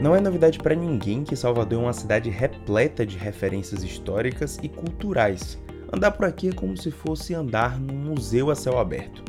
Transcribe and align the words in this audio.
Não 0.00 0.14
é 0.14 0.20
novidade 0.20 0.60
para 0.60 0.76
ninguém 0.76 1.24
que 1.24 1.34
Salvador 1.34 1.80
é 1.80 1.86
uma 1.86 1.92
cidade 1.92 2.30
repleta 2.30 3.04
de 3.04 3.18
referências 3.18 3.82
históricas 3.82 4.56
e 4.62 4.68
culturais. 4.68 5.58
Andar 5.92 6.12
por 6.12 6.24
aqui 6.24 6.50
é 6.50 6.52
como 6.52 6.76
se 6.76 6.92
fosse 6.92 7.34
andar 7.34 7.80
num 7.80 7.96
museu 7.96 8.48
a 8.48 8.54
céu 8.54 8.78
aberto. 8.78 9.24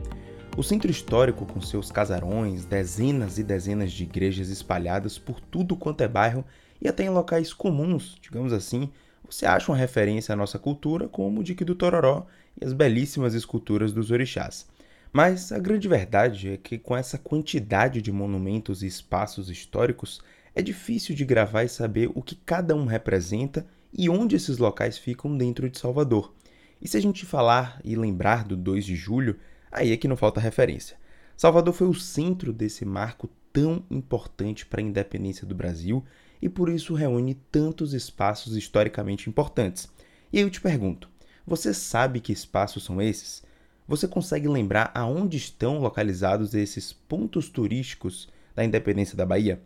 O 0.55 0.61
centro 0.61 0.91
histórico, 0.91 1.43
com 1.43 1.59
seus 1.59 1.91
casarões, 1.91 2.65
dezenas 2.65 3.39
e 3.39 3.43
dezenas 3.43 3.91
de 3.91 4.03
igrejas 4.03 4.49
espalhadas 4.49 5.17
por 5.17 5.39
tudo 5.39 5.75
quanto 5.75 6.01
é 6.01 6.07
bairro 6.07 6.45
e 6.79 6.87
até 6.87 7.03
em 7.03 7.09
locais 7.09 7.51
comuns, 7.51 8.15
digamos 8.21 8.53
assim, 8.53 8.91
você 9.27 9.47
acha 9.47 9.71
uma 9.71 9.77
referência 9.77 10.33
à 10.33 10.35
nossa 10.35 10.59
cultura, 10.59 11.07
como 11.07 11.39
o 11.39 11.43
Dique 11.43 11.65
do 11.65 11.73
Tororó 11.73 12.27
e 12.61 12.63
as 12.63 12.73
belíssimas 12.73 13.33
esculturas 13.33 13.91
dos 13.91 14.11
orixás. 14.11 14.67
Mas 15.11 15.51
a 15.51 15.57
grande 15.57 15.87
verdade 15.87 16.49
é 16.49 16.57
que, 16.57 16.77
com 16.77 16.95
essa 16.95 17.17
quantidade 17.17 18.01
de 18.03 18.11
monumentos 18.11 18.83
e 18.83 18.85
espaços 18.85 19.49
históricos, 19.49 20.21
é 20.55 20.61
difícil 20.61 21.15
de 21.15 21.25
gravar 21.25 21.63
e 21.63 21.69
saber 21.69 22.09
o 22.13 22.21
que 22.21 22.35
cada 22.35 22.75
um 22.75 22.85
representa 22.85 23.65
e 23.93 24.09
onde 24.09 24.35
esses 24.35 24.57
locais 24.57 24.97
ficam 24.97 25.35
dentro 25.37 25.69
de 25.69 25.79
Salvador. 25.79 26.33
E 26.81 26.87
se 26.87 26.97
a 26.97 27.01
gente 27.01 27.25
falar 27.25 27.79
e 27.83 27.95
lembrar 27.95 28.43
do 28.43 28.55
2 28.55 28.85
de 28.85 28.95
julho, 28.95 29.37
aí 29.71 29.91
é 29.91 29.97
que 29.97 30.07
não 30.07 30.15
falta 30.15 30.39
referência. 30.39 30.97
Salvador 31.35 31.73
foi 31.73 31.87
o 31.87 31.93
centro 31.93 32.51
desse 32.51 32.85
marco 32.85 33.29
tão 33.51 33.83
importante 33.89 34.65
para 34.65 34.81
a 34.81 34.83
independência 34.83 35.45
do 35.45 35.55
Brasil 35.55 36.03
e 36.41 36.47
por 36.47 36.69
isso 36.69 36.93
reúne 36.93 37.35
tantos 37.51 37.93
espaços 37.93 38.55
historicamente 38.55 39.29
importantes. 39.29 39.89
E 40.31 40.37
aí 40.37 40.43
eu 40.43 40.49
te 40.49 40.61
pergunto: 40.61 41.09
você 41.45 41.73
sabe 41.73 42.19
que 42.19 42.31
espaços 42.31 42.83
são 42.83 43.01
esses? 43.01 43.43
Você 43.87 44.07
consegue 44.07 44.47
lembrar 44.47 44.91
aonde 44.93 45.37
estão 45.37 45.79
localizados 45.79 46.53
esses 46.53 46.93
pontos 46.93 47.49
turísticos 47.49 48.29
da 48.55 48.63
independência 48.63 49.17
da 49.17 49.25
Bahia? 49.25 49.61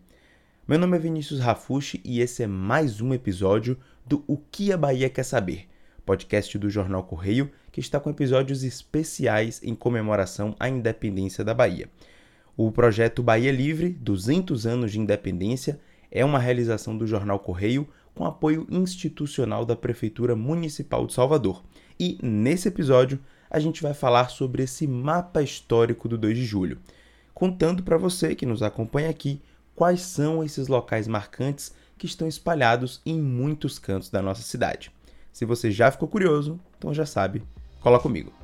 Meu 0.65 0.79
nome 0.79 0.95
é 0.95 0.99
Vinícius 0.99 1.41
Rafushi 1.41 1.99
e 2.05 2.21
esse 2.21 2.41
é 2.41 2.47
mais 2.47 3.01
um 3.01 3.13
episódio 3.13 3.77
do 4.05 4.23
O 4.25 4.37
que 4.37 4.71
a 4.71 4.77
Bahia 4.77 5.09
quer 5.09 5.23
saber, 5.23 5.67
podcast 6.05 6.57
do 6.57 6.69
Jornal 6.69 7.03
Correio 7.03 7.51
que 7.69 7.81
está 7.81 7.99
com 7.99 8.09
episódios 8.09 8.63
especiais 8.63 9.59
em 9.61 9.75
comemoração 9.75 10.55
à 10.57 10.69
independência 10.69 11.43
da 11.43 11.53
Bahia. 11.53 11.89
O 12.55 12.71
projeto 12.71 13.21
Bahia 13.21 13.51
Livre, 13.51 13.89
200 13.89 14.65
anos 14.65 14.93
de 14.93 15.01
independência, 15.01 15.81
é 16.09 16.23
uma 16.23 16.39
realização 16.39 16.97
do 16.97 17.05
Jornal 17.05 17.39
Correio 17.39 17.85
com 18.15 18.23
apoio 18.23 18.65
institucional 18.69 19.65
da 19.65 19.75
Prefeitura 19.75 20.33
Municipal 20.33 21.05
de 21.05 21.13
Salvador. 21.13 21.61
E 21.99 22.17
nesse 22.23 22.69
episódio 22.69 23.19
a 23.51 23.59
gente 23.59 23.83
vai 23.83 23.93
falar 23.93 24.29
sobre 24.29 24.63
esse 24.63 24.87
mapa 24.87 25.43
histórico 25.43 26.07
do 26.07 26.17
2 26.17 26.37
de 26.37 26.45
julho, 26.45 26.79
contando 27.33 27.83
para 27.83 27.97
você 27.97 28.33
que 28.33 28.45
nos 28.45 28.63
acompanha 28.63 29.09
aqui 29.09 29.41
quais 29.75 30.01
são 30.01 30.43
esses 30.43 30.67
locais 30.67 31.07
marcantes 31.07 31.73
que 31.97 32.05
estão 32.05 32.27
espalhados 32.27 33.01
em 33.05 33.19
muitos 33.21 33.79
cantos 33.79 34.09
da 34.09 34.21
nossa 34.21 34.41
cidade. 34.41 34.91
Se 35.31 35.45
você 35.45 35.71
já 35.71 35.89
ficou 35.91 36.07
curioso, 36.07 36.59
então 36.77 36.93
já 36.93 37.05
sabe, 37.05 37.43
cola 37.79 37.99
comigo. 37.99 38.42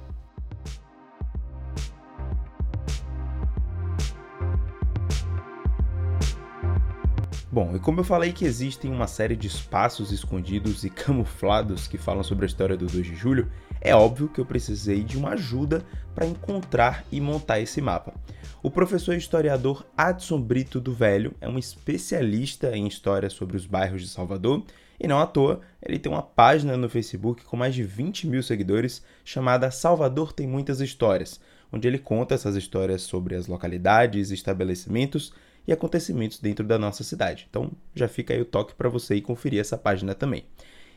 Bom, 7.51 7.75
e 7.75 7.79
como 7.79 8.01
eu 8.01 8.03
falei 8.03 8.31
que 8.31 8.45
existem 8.45 8.91
uma 8.91 9.07
série 9.07 9.35
de 9.35 9.47
espaços 9.47 10.11
escondidos 10.11 10.83
e 10.83 10.89
camuflados 10.91 11.87
que 11.87 11.97
falam 11.97 12.23
sobre 12.23 12.45
a 12.45 12.47
história 12.47 12.77
do 12.77 12.85
2 12.85 13.07
de 13.07 13.15
julho, 13.15 13.51
é 13.81 13.95
óbvio 13.95 14.29
que 14.29 14.39
eu 14.39 14.45
precisei 14.45 15.03
de 15.03 15.17
uma 15.17 15.31
ajuda 15.31 15.83
para 16.13 16.27
encontrar 16.27 17.03
e 17.11 17.19
montar 17.19 17.59
esse 17.59 17.81
mapa. 17.81 18.13
O 18.61 18.69
professor 18.69 19.15
e 19.15 19.17
historiador 19.17 19.83
Adson 19.97 20.39
Brito 20.39 20.79
do 20.79 20.93
Velho 20.93 21.33
é 21.41 21.49
um 21.49 21.57
especialista 21.57 22.77
em 22.77 22.85
história 22.85 23.31
sobre 23.31 23.57
os 23.57 23.65
bairros 23.65 24.03
de 24.03 24.09
Salvador 24.09 24.63
e 24.99 25.07
não 25.07 25.17
à 25.17 25.25
toa, 25.25 25.61
ele 25.81 25.97
tem 25.97 26.11
uma 26.11 26.21
página 26.21 26.77
no 26.77 26.87
Facebook 26.87 27.43
com 27.45 27.57
mais 27.57 27.73
de 27.73 27.81
20 27.81 28.27
mil 28.27 28.43
seguidores 28.43 29.03
chamada 29.25 29.71
Salvador 29.71 30.33
Tem 30.33 30.45
Muitas 30.45 30.81
Histórias, 30.81 31.39
onde 31.71 31.87
ele 31.87 31.97
conta 31.97 32.35
essas 32.35 32.55
histórias 32.55 33.01
sobre 33.01 33.33
as 33.33 33.47
localidades, 33.47 34.29
estabelecimentos 34.29 35.33
e 35.69 35.71
acontecimentos 35.71 36.39
dentro 36.39 36.65
da 36.65 36.79
nossa 36.79 37.03
cidade. 37.03 37.45
Então 37.47 37.69
já 37.93 38.07
fica 38.07 38.33
aí 38.33 38.41
o 38.41 38.45
toque 38.45 38.73
para 38.73 38.89
você 38.89 39.13
ir 39.13 39.21
conferir 39.21 39.59
essa 39.59 39.77
página 39.77 40.15
também. 40.15 40.45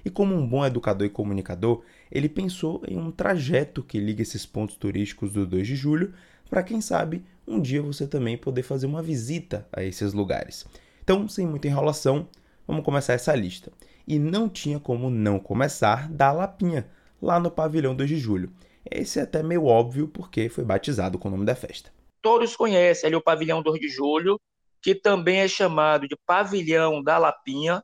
E 0.03 0.09
como 0.09 0.35
um 0.35 0.47
bom 0.49 0.65
educador 0.65 1.07
e 1.07 1.11
comunicador, 1.11 1.83
ele 2.11 2.27
pensou 2.27 2.83
em 2.89 2.97
um 2.97 3.11
trajeto 3.11 3.83
que 3.83 4.01
liga 4.01 4.23
esses 4.23 4.47
pontos 4.47 4.77
turísticos 4.77 5.31
do 5.31 5.47
2 5.47 5.67
de 5.67 5.77
julho 5.77 6.15
para 6.49 6.63
quem 6.63 6.81
sabe 6.81 7.23
um 7.47 7.61
dia 7.61 7.83
você 7.83 8.07
também 8.07 8.39
poder 8.39 8.63
fazer 8.63 8.87
uma 8.87 9.03
visita 9.03 9.69
a 9.71 9.83
esses 9.83 10.15
lugares. 10.15 10.65
Então, 11.05 11.29
sem 11.29 11.47
muita 11.47 11.69
enrolação, 11.69 12.27
vamos 12.67 12.83
começar 12.83 13.13
essa 13.13 13.35
lista. 13.35 13.71
E 14.09 14.19
não 14.19 14.49
tinha 14.49 14.81
como 14.81 15.11
não 15.11 15.39
começar 15.39 16.11
da 16.11 16.33
Lapinha, 16.33 16.87
lá 17.21 17.39
no 17.39 17.51
pavilhão 17.51 17.95
2 17.95 18.09
de 18.09 18.17
julho. 18.17 18.51
Esse 18.91 19.19
é 19.19 19.23
até 19.23 19.43
meio 19.43 19.67
óbvio 19.67 20.09
porque 20.09 20.49
foi 20.49 20.65
batizado 20.65 21.19
com 21.19 21.29
o 21.29 21.31
nome 21.31 21.45
da 21.45 21.55
festa. 21.55 21.91
Todos 22.23 22.57
conhecem 22.57 23.09
ali 23.09 23.17
o 23.17 23.23
pavilhão 23.23 23.63
2 23.63 23.79
de 23.79 23.89
julho, 23.89 24.41
que 24.83 24.95
também 24.95 25.41
é 25.41 25.49
chamado 25.49 26.09
de 26.09 26.17
pavilhão 26.27 27.03
da 27.03 27.17
Lapinha. 27.17 27.83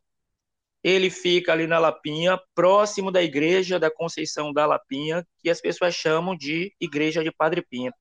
Ele 0.82 1.10
fica 1.10 1.52
ali 1.52 1.66
na 1.66 1.78
Lapinha, 1.78 2.40
próximo 2.54 3.10
da 3.10 3.22
igreja 3.22 3.78
da 3.78 3.90
Conceição 3.90 4.52
da 4.52 4.66
Lapinha, 4.66 5.26
que 5.40 5.48
as 5.48 5.60
pessoas 5.60 5.94
chamam 5.94 6.36
de 6.36 6.74
Igreja 6.80 7.22
de 7.22 7.30
Padre 7.30 7.62
Pinto. 7.62 7.96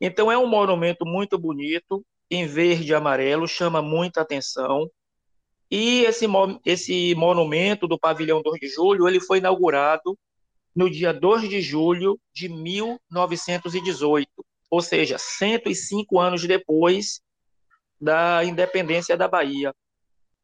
Então 0.00 0.30
é 0.30 0.38
um 0.38 0.46
monumento 0.46 1.04
muito 1.04 1.38
bonito, 1.38 2.04
em 2.30 2.46
verde 2.46 2.92
e 2.92 2.94
amarelo, 2.94 3.48
chama 3.48 3.80
muita 3.82 4.20
atenção. 4.20 4.90
E 5.70 6.04
esse, 6.04 6.26
esse 6.64 7.14
monumento 7.14 7.88
do 7.88 7.98
pavilhão 7.98 8.42
2 8.42 8.60
de 8.60 8.68
julho, 8.68 9.08
ele 9.08 9.20
foi 9.20 9.38
inaugurado 9.38 10.16
no 10.74 10.90
dia 10.90 11.12
2 11.12 11.48
de 11.48 11.60
julho 11.60 12.20
de 12.32 12.48
1918, 12.48 14.28
ou 14.70 14.82
seja, 14.82 15.16
105 15.18 16.20
anos 16.20 16.44
depois 16.44 17.20
da 18.00 18.44
independência 18.44 19.16
da 19.16 19.28
Bahia. 19.28 19.74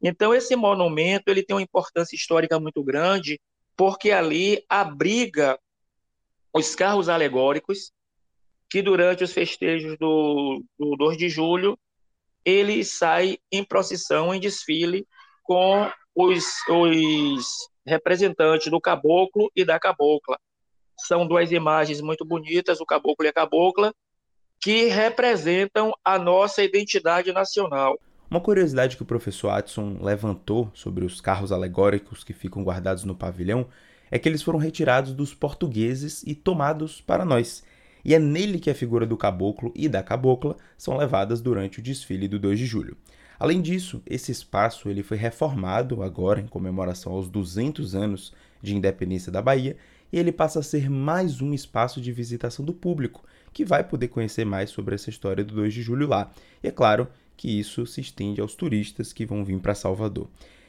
Então 0.03 0.35
esse 0.35 0.57
monumento 0.57 1.29
ele 1.29 1.45
tem 1.45 1.55
uma 1.55 1.63
importância 1.63 2.17
histórica 2.17 2.59
muito 2.59 2.83
grande, 2.83 3.41
porque 3.77 4.11
ali 4.11 4.65
abriga 4.69 5.59
os 6.53 6.75
carros 6.75 7.09
alegóricos 7.09 7.93
que 8.69 8.83
durante 8.83 9.23
os 9.23 9.33
festejos 9.33 9.99
do, 9.99 10.65
do 10.79 10.97
2 10.97 11.17
de 11.17 11.29
julho, 11.29 11.79
ele 12.45 12.83
sai 12.85 13.39
em 13.51 13.63
procissão, 13.63 14.35
em 14.35 14.41
desfile, 14.41 15.07
com 15.45 15.91
os, 16.15 16.45
os 16.69 17.45
representantes 17.87 18.71
do 18.71 18.81
caboclo 18.81 19.51
e 19.55 19.65
da 19.65 19.79
cabocla. 19.79 20.39
São 20.99 21.27
duas 21.27 21.53
imagens 21.53 22.01
muito 22.01 22.25
bonitas, 22.25 22.81
o 22.81 22.87
caboclo 22.87 23.27
e 23.27 23.29
a 23.29 23.33
cabocla, 23.33 23.93
que 24.63 24.87
representam 24.87 25.93
a 26.05 26.19
nossa 26.19 26.63
identidade 26.63 27.33
nacional. 27.33 27.99
Uma 28.31 28.41
curiosidade 28.41 28.97
que 28.97 29.03
o 29.03 29.07
professor 29.07 29.51
Adson 29.51 29.99
levantou 30.01 30.71
sobre 30.73 31.05
os 31.05 31.21
carros 31.21 31.51
alegóricos 31.51 32.23
que 32.23 32.33
ficam 32.33 32.63
guardados 32.63 33.05
no 33.05 33.15
pavilhão 33.15 33.67
é 34.11 34.19
que 34.19 34.29
eles 34.29 34.43
foram 34.43 34.59
retirados 34.59 35.13
dos 35.13 35.35
portugueses 35.35 36.23
e 36.25 36.35
tomados 36.35 37.01
para 37.01 37.25
nós 37.25 37.65
e 38.05 38.15
é 38.15 38.19
nele 38.19 38.59
que 38.59 38.71
a 38.71 38.75
figura 38.75 39.07
do 39.07 39.17
caboclo 39.17 39.73
e 39.75 39.89
da 39.89 40.03
cabocla 40.03 40.57
são 40.77 40.97
levadas 40.97 41.41
durante 41.41 41.79
o 41.79 41.83
desfile 41.83 42.29
do 42.29 42.39
2 42.39 42.59
de 42.59 42.67
julho. 42.67 42.97
Além 43.39 43.61
disso, 43.61 44.03
esse 44.07 44.31
espaço 44.31 44.89
ele 44.89 45.03
foi 45.03 45.17
reformado 45.17 46.03
agora 46.03 46.41
em 46.41 46.47
comemoração 46.47 47.13
aos 47.13 47.29
200 47.29 47.95
anos 47.95 48.33
de 48.61 48.75
independência 48.75 49.33
da 49.33 49.43
Bahia 49.43 49.77
e 50.13 50.19
ele 50.19 50.31
passa 50.31 50.61
a 50.61 50.63
ser 50.63 50.89
mais 50.91 51.41
um 51.41 51.53
espaço 51.53 52.01
de 52.01 52.13
visitação 52.13 52.65
do 52.65 52.73
público, 52.73 53.25
que 53.53 53.65
vai 53.65 53.85
poder 53.85 54.09
conhecer 54.09 54.45
mais 54.45 54.71
sobre 54.71 54.95
essa 54.95 55.11
história 55.11 55.45
do 55.45 55.55
2 55.55 55.75
de 55.75 55.83
julho 55.83 56.07
lá. 56.07 56.31
E 56.63 56.69
é 56.69 56.71
claro 56.71 57.09
que 57.37 57.59
isso 57.59 57.87
se 57.87 58.01
estende 58.01 58.41
aos 58.41 58.55
turistas 58.55 59.13
que 59.13 59.27
vão 59.27 59.45
vir 59.45 59.59
para 59.59 59.75
Salvador. 59.75 60.29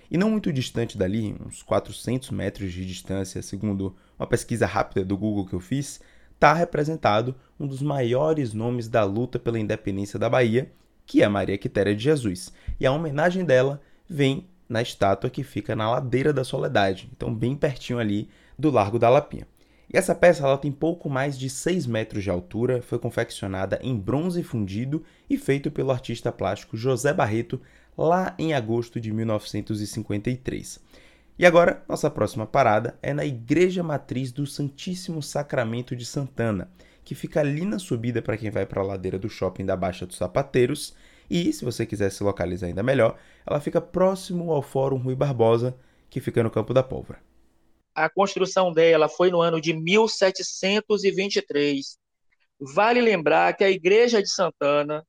E 0.09 0.17
não 0.17 0.29
muito 0.29 0.51
distante 0.53 0.97
dali, 0.97 1.35
uns 1.45 1.63
400 1.63 2.29
metros 2.31 2.71
de 2.71 2.85
distância, 2.85 3.41
segundo 3.41 3.95
uma 4.17 4.27
pesquisa 4.27 4.65
rápida 4.65 5.03
do 5.03 5.17
Google 5.17 5.45
que 5.45 5.53
eu 5.53 5.59
fiz, 5.59 6.01
está 6.33 6.53
representado 6.53 7.35
um 7.59 7.65
dos 7.65 7.81
maiores 7.81 8.53
nomes 8.53 8.87
da 8.87 9.03
luta 9.03 9.39
pela 9.39 9.59
independência 9.59 10.19
da 10.19 10.29
Bahia, 10.29 10.71
que 11.05 11.23
é 11.23 11.27
Maria 11.27 11.57
Quitéria 11.57 11.95
de 11.95 12.03
Jesus. 12.03 12.51
E 12.79 12.85
a 12.85 12.91
homenagem 12.91 13.45
dela 13.45 13.81
vem 14.07 14.47
na 14.67 14.81
estátua 14.81 15.29
que 15.29 15.43
fica 15.43 15.75
na 15.75 15.89
ladeira 15.89 16.33
da 16.33 16.43
Soledade, 16.43 17.09
então 17.15 17.33
bem 17.33 17.55
pertinho 17.55 17.99
ali 17.99 18.29
do 18.57 18.69
Largo 18.69 18.99
da 18.99 19.09
Lapinha. 19.09 19.47
E 19.93 19.97
essa 19.97 20.15
peça 20.15 20.43
ela 20.43 20.57
tem 20.57 20.71
pouco 20.71 21.07
mais 21.07 21.37
de 21.37 21.47
6 21.47 21.85
metros 21.85 22.23
de 22.23 22.29
altura, 22.31 22.81
foi 22.81 22.97
confeccionada 22.97 23.79
em 23.83 23.95
bronze 23.95 24.41
fundido 24.41 25.03
e 25.29 25.37
feito 25.37 25.69
pelo 25.69 25.91
artista 25.91 26.31
plástico 26.31 26.75
José 26.75 27.13
Barreto 27.13 27.61
lá 27.95 28.33
em 28.39 28.55
agosto 28.55 28.99
de 28.99 29.13
1953. 29.13 30.79
E 31.37 31.45
agora, 31.45 31.83
nossa 31.87 32.09
próxima 32.09 32.47
parada 32.47 32.97
é 33.03 33.13
na 33.13 33.23
Igreja 33.23 33.83
Matriz 33.83 34.31
do 34.31 34.47
Santíssimo 34.47 35.21
Sacramento 35.21 35.95
de 35.95 36.07
Santana, 36.07 36.71
que 37.03 37.13
fica 37.13 37.39
ali 37.39 37.63
na 37.63 37.77
subida 37.77 38.19
para 38.19 38.37
quem 38.37 38.49
vai 38.49 38.65
para 38.65 38.81
a 38.81 38.85
ladeira 38.85 39.19
do 39.19 39.29
shopping 39.29 39.65
da 39.65 39.75
Baixa 39.75 40.07
dos 40.07 40.17
Sapateiros 40.17 40.95
E, 41.29 41.53
se 41.53 41.63
você 41.63 41.85
quiser 41.85 42.11
se 42.11 42.23
localizar 42.23 42.65
ainda 42.65 42.81
melhor, 42.81 43.15
ela 43.45 43.59
fica 43.59 43.79
próximo 43.79 44.51
ao 44.51 44.63
Fórum 44.63 44.97
Rui 44.97 45.15
Barbosa, 45.15 45.75
que 46.09 46.19
fica 46.19 46.41
no 46.41 46.49
Campo 46.49 46.73
da 46.73 46.81
Pólvora. 46.81 47.32
A 47.95 48.09
construção 48.09 48.73
dela 48.73 49.07
foi 49.07 49.29
no 49.29 49.39
ano 49.41 49.61
de 49.61 49.73
1723. 49.73 51.97
Vale 52.59 53.01
lembrar 53.01 53.55
que 53.55 53.63
a 53.63 53.69
Igreja 53.69 54.21
de 54.21 54.29
Santana 54.29 55.05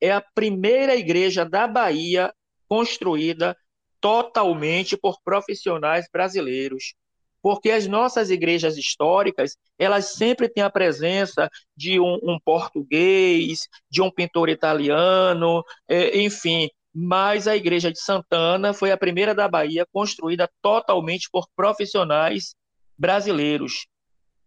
é 0.00 0.12
a 0.12 0.20
primeira 0.20 0.94
igreja 0.96 1.44
da 1.44 1.66
Bahia 1.66 2.32
construída 2.68 3.56
totalmente 4.00 4.96
por 4.96 5.20
profissionais 5.24 6.06
brasileiros 6.12 6.94
porque 7.42 7.70
as 7.70 7.86
nossas 7.86 8.30
igrejas 8.30 8.76
históricas 8.76 9.56
elas 9.78 10.14
sempre 10.14 10.48
têm 10.48 10.62
a 10.62 10.70
presença 10.70 11.48
de 11.76 12.00
um, 12.00 12.18
um 12.22 12.38
português, 12.44 13.68
de 13.90 14.02
um 14.02 14.10
pintor 14.10 14.48
italiano, 14.48 15.62
é, 15.88 16.20
enfim. 16.20 16.68
Mas 17.00 17.46
a 17.46 17.54
igreja 17.54 17.92
de 17.92 18.00
Santana 18.00 18.74
foi 18.74 18.90
a 18.90 18.96
primeira 18.96 19.32
da 19.32 19.46
Bahia 19.46 19.86
construída 19.92 20.50
totalmente 20.60 21.28
por 21.30 21.46
profissionais 21.54 22.56
brasileiros. 22.98 23.86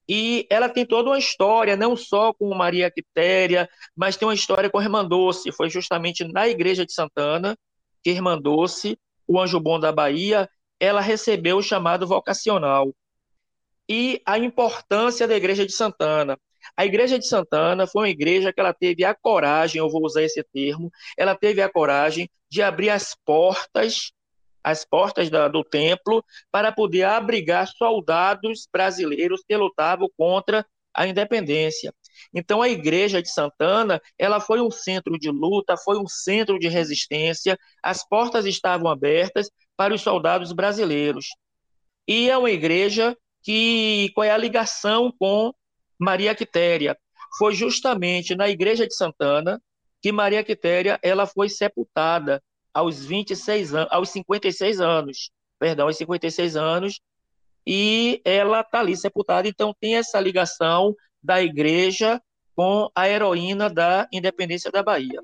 E 0.05 0.45
ela 0.49 0.67
tem 0.67 0.85
toda 0.85 1.11
uma 1.11 1.17
história, 1.17 1.77
não 1.77 1.95
só 1.95 2.33
com 2.33 2.53
Maria 2.53 2.91
Quitéria, 2.91 3.69
mas 3.95 4.17
tem 4.17 4.27
uma 4.27 4.33
história 4.33 4.69
com 4.69 4.81
Irmandoce. 4.81 5.49
Foi 5.53 5.69
justamente 5.69 6.25
na 6.25 6.45
igreja 6.45 6.85
de 6.85 6.91
Santana 6.91 7.57
que 8.03 8.09
Irmandoce, 8.09 8.99
o 9.25 9.39
anjo 9.39 9.57
bom 9.57 9.79
da 9.79 9.93
Bahia, 9.93 10.49
ela 10.77 10.99
recebeu 10.99 11.55
o 11.55 11.63
chamado 11.63 12.05
vocacional. 12.05 12.93
E 13.87 14.21
a 14.25 14.37
importância 14.37 15.25
da 15.25 15.37
Igreja 15.37 15.65
de 15.65 15.71
Santana. 15.71 16.37
A 16.75 16.85
Igreja 16.85 17.17
de 17.19 17.27
Santana 17.27 17.87
foi 17.87 18.03
uma 18.03 18.09
igreja 18.09 18.53
que 18.53 18.59
ela 18.59 18.73
teve 18.73 19.03
a 19.03 19.13
coragem, 19.13 19.79
eu 19.79 19.89
vou 19.89 20.03
usar 20.05 20.23
esse 20.23 20.43
termo, 20.53 20.91
ela 21.17 21.35
teve 21.35 21.61
a 21.61 21.69
coragem 21.71 22.29
de 22.49 22.61
abrir 22.61 22.89
as 22.89 23.15
portas, 23.25 24.11
as 24.63 24.85
portas 24.85 25.29
da, 25.29 25.47
do 25.47 25.63
templo, 25.63 26.23
para 26.51 26.71
poder 26.71 27.03
abrigar 27.03 27.67
soldados 27.67 28.67
brasileiros 28.71 29.41
que 29.47 29.55
lutavam 29.55 30.09
contra 30.17 30.65
a 30.93 31.07
independência. 31.07 31.93
Então 32.33 32.61
a 32.61 32.69
igreja 32.69 33.21
de 33.21 33.29
Santana, 33.31 34.01
ela 34.17 34.39
foi 34.39 34.61
um 34.61 34.69
centro 34.69 35.17
de 35.17 35.29
luta, 35.29 35.77
foi 35.77 35.97
um 35.97 36.07
centro 36.07 36.59
de 36.59 36.67
resistência, 36.67 37.57
as 37.81 38.07
portas 38.07 38.45
estavam 38.45 38.89
abertas 38.89 39.49
para 39.75 39.93
os 39.93 40.01
soldados 40.01 40.51
brasileiros. 40.51 41.27
E 42.07 42.29
é 42.29 42.37
uma 42.37 42.51
igreja 42.51 43.15
que 43.41 44.11
qual 44.13 44.25
é 44.25 44.31
a 44.31 44.37
ligação 44.37 45.13
com 45.17 45.53
Maria 46.01 46.33
Quitéria? 46.33 46.97
Foi 47.37 47.53
justamente 47.53 48.33
na 48.35 48.49
igreja 48.49 48.87
de 48.87 48.95
Santana 48.95 49.61
que 50.01 50.11
Maria 50.11 50.43
Quitéria 50.43 50.99
ela 51.03 51.27
foi 51.27 51.47
sepultada 51.47 52.41
aos 52.73 53.05
26 53.05 53.75
anos, 53.75 53.87
aos 53.91 54.09
56 54.09 54.81
anos, 54.81 55.31
perdão, 55.59 55.85
aos 55.85 55.97
56 55.97 56.55
anos, 56.55 56.99
e 57.67 58.19
ela 58.25 58.61
está 58.61 58.79
ali 58.79 58.97
sepultada, 58.97 59.47
então 59.47 59.75
tem 59.79 59.95
essa 59.95 60.19
ligação 60.19 60.95
da 61.21 61.41
igreja 61.41 62.19
com 62.55 62.89
a 62.95 63.07
heroína 63.07 63.69
da 63.69 64.07
independência 64.11 64.71
da 64.71 64.81
Bahia. 64.81 65.21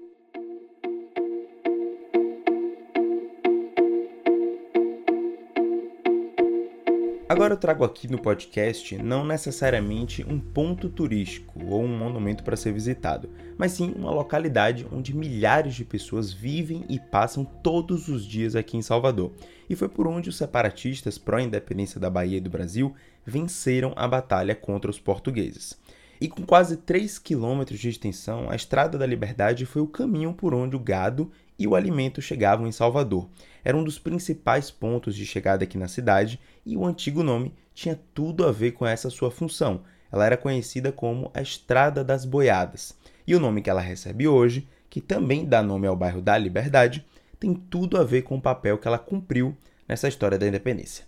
Agora 7.29 7.55
eu 7.55 7.57
trago 7.57 7.83
aqui 7.83 8.07
no 8.07 8.17
podcast 8.17 8.97
não 8.99 9.25
necessariamente 9.25 10.25
um 10.25 10.39
ponto 10.39 10.87
turístico 10.87 11.61
ou 11.65 11.83
um 11.83 11.97
monumento 11.97 12.41
para 12.41 12.55
ser 12.55 12.71
visitado, 12.71 13.29
mas 13.57 13.73
sim 13.73 13.93
uma 13.97 14.11
localidade 14.11 14.87
onde 14.93 15.13
milhares 15.13 15.75
de 15.75 15.83
pessoas 15.83 16.31
vivem 16.31 16.85
e 16.87 16.97
passam 16.97 17.43
todos 17.43 18.07
os 18.07 18.25
dias 18.25 18.55
aqui 18.55 18.77
em 18.77 18.81
Salvador. 18.81 19.33
E 19.69 19.75
foi 19.75 19.89
por 19.89 20.07
onde 20.07 20.29
os 20.29 20.37
separatistas 20.37 21.17
pró-independência 21.17 21.99
da 21.99 22.09
Bahia 22.09 22.37
e 22.37 22.41
do 22.41 22.49
Brasil 22.49 22.95
venceram 23.25 23.91
a 23.97 24.07
batalha 24.07 24.55
contra 24.55 24.89
os 24.89 24.97
portugueses. 24.97 25.77
E 26.21 26.29
com 26.29 26.43
quase 26.43 26.77
3 26.77 27.19
quilômetros 27.19 27.77
de 27.77 27.89
extensão, 27.89 28.49
a 28.49 28.55
Estrada 28.55 28.97
da 28.97 29.05
Liberdade 29.05 29.65
foi 29.65 29.81
o 29.81 29.87
caminho 29.87 30.33
por 30.33 30.53
onde 30.53 30.77
o 30.77 30.79
gado 30.79 31.29
e 31.57 31.67
o 31.67 31.75
alimento 31.75 32.21
chegavam 32.21 32.67
em 32.67 32.71
Salvador. 32.71 33.27
Era 33.63 33.75
um 33.75 33.83
dos 33.83 33.99
principais 33.99 34.71
pontos 34.71 35.15
de 35.15 35.25
chegada 35.25 35.63
aqui 35.63 35.77
na 35.77 35.87
cidade 35.87 36.39
e 36.65 36.77
o 36.77 36.85
antigo 36.85 37.23
nome 37.23 37.53
tinha 37.73 37.99
tudo 38.13 38.45
a 38.45 38.51
ver 38.51 38.71
com 38.71 38.85
essa 38.85 39.09
sua 39.09 39.31
função. 39.31 39.83
Ela 40.11 40.25
era 40.25 40.37
conhecida 40.37 40.91
como 40.91 41.31
a 41.33 41.41
Estrada 41.41 42.03
das 42.03 42.25
Boiadas. 42.25 42.97
E 43.25 43.35
o 43.35 43.39
nome 43.39 43.61
que 43.61 43.69
ela 43.69 43.81
recebe 43.81 44.27
hoje, 44.27 44.67
que 44.89 45.01
também 45.01 45.45
dá 45.45 45.61
nome 45.61 45.85
ao 45.85 45.95
bairro 45.95 46.21
da 46.21 46.37
Liberdade, 46.37 47.05
tem 47.39 47.53
tudo 47.53 47.97
a 47.97 48.03
ver 48.03 48.21
com 48.21 48.37
o 48.37 48.41
papel 48.41 48.77
que 48.77 48.87
ela 48.87 48.97
cumpriu 48.97 49.55
nessa 49.87 50.07
história 50.07 50.37
da 50.37 50.47
independência. 50.47 51.05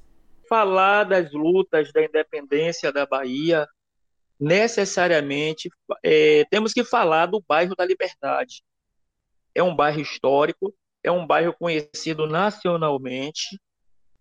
Falar 0.47 1.05
das 1.05 1.31
lutas 1.31 1.91
da 1.93 2.03
independência 2.03 2.91
da 2.91 3.05
Bahia, 3.05 3.67
necessariamente 4.39 5.69
é, 6.03 6.43
temos 6.49 6.73
que 6.73 6.83
falar 6.83 7.27
do 7.27 7.43
bairro 7.47 7.75
da 7.75 7.85
Liberdade 7.85 8.63
é 9.59 9.63
um 9.63 9.75
bairro 9.75 9.99
histórico, 9.99 10.73
é 11.03 11.11
um 11.11 11.25
bairro 11.25 11.53
conhecido 11.53 12.25
nacionalmente, 12.27 13.59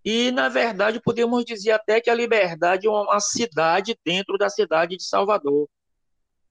e, 0.04 0.30
na 0.30 0.48
verdade, 0.48 1.00
podemos 1.02 1.44
dizer 1.44 1.72
até 1.72 2.00
que 2.00 2.08
a 2.08 2.14
Liberdade 2.14 2.86
é 2.86 2.90
uma 2.90 3.20
cidade 3.20 3.94
dentro 4.04 4.38
da 4.38 4.48
cidade 4.48 4.96
de 4.96 5.04
Salvador. 5.04 5.68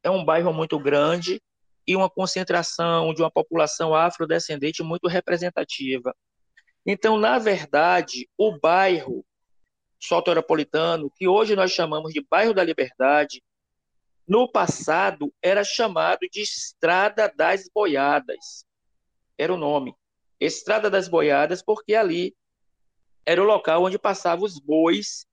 É 0.03 0.11
um 0.11 0.23
bairro 0.23 0.53
muito 0.53 0.77
grande 0.77 1.41
e 1.87 1.95
uma 1.95 2.09
concentração 2.09 3.13
de 3.13 3.21
uma 3.23 3.31
população 3.31 3.95
afrodescendente 3.95 4.83
muito 4.83 5.07
representativa. 5.07 6.15
Então, 6.85 7.17
na 7.17 7.39
verdade, 7.39 8.29
o 8.37 8.59
bairro 8.59 9.25
soteropolitano, 9.99 11.11
que 11.15 11.27
hoje 11.27 11.55
nós 11.55 11.71
chamamos 11.71 12.13
de 12.13 12.23
bairro 12.29 12.53
da 12.53 12.63
Liberdade, 12.63 13.41
no 14.27 14.47
passado 14.51 15.33
era 15.41 15.63
chamado 15.63 16.19
de 16.31 16.41
Estrada 16.41 17.31
das 17.35 17.67
Boiadas 17.73 18.66
era 19.37 19.53
o 19.53 19.57
nome. 19.57 19.95
Estrada 20.39 20.89
das 20.89 21.07
Boiadas, 21.07 21.61
porque 21.61 21.95
ali 21.95 22.35
era 23.25 23.41
o 23.41 23.45
local 23.45 23.83
onde 23.83 23.99
passavam 23.99 24.45
os 24.45 24.59
bois 24.59 25.25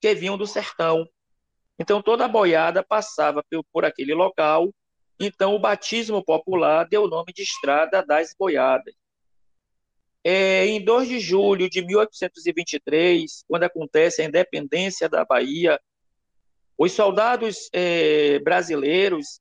que 0.00 0.14
vinham 0.14 0.36
do 0.36 0.46
sertão. 0.46 1.08
Então 1.78 2.02
toda 2.02 2.24
a 2.24 2.28
boiada 2.28 2.82
passava 2.82 3.42
por, 3.50 3.64
por 3.72 3.84
aquele 3.84 4.14
local. 4.14 4.74
Então 5.18 5.54
o 5.54 5.58
batismo 5.58 6.24
popular 6.24 6.88
deu 6.88 7.04
o 7.04 7.08
nome 7.08 7.32
de 7.32 7.42
Estrada 7.42 8.04
das 8.04 8.34
Boiadas. 8.38 8.94
É, 10.22 10.66
em 10.66 10.84
2 10.84 11.08
de 11.08 11.20
julho 11.20 11.70
de 11.70 11.82
1823, 11.82 13.44
quando 13.48 13.62
acontece 13.62 14.20
a 14.20 14.24
independência 14.24 15.08
da 15.08 15.24
Bahia, 15.24 15.80
os 16.76 16.92
soldados 16.92 17.70
é, 17.72 18.38
brasileiros 18.40 19.40